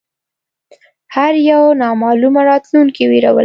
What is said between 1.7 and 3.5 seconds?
نامعلومه راتلونکې وېرولی دی